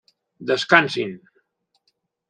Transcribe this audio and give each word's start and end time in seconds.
Descansin! 0.51 1.11